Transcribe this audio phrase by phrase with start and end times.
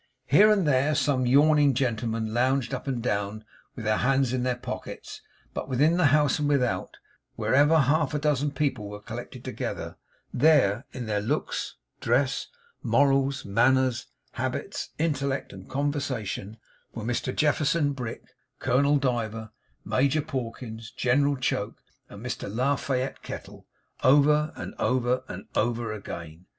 [0.25, 4.55] Here and there, some yawning gentlemen lounged up and down with their hands in their
[4.55, 5.21] pockets;
[5.53, 6.97] but within the house and without,
[7.35, 9.97] wherever half a dozen people were collected together,
[10.33, 12.47] there, in their looks, dress,
[12.81, 16.57] morals, manners, habits, intellect, and conversation,
[16.95, 18.23] were Mr Jefferson Brick,
[18.57, 19.51] Colonel Diver,
[19.85, 21.77] Major Pawkins, General Choke,
[22.09, 23.67] and Mr La Fayette Kettle,
[24.03, 26.47] over, and over, and over again.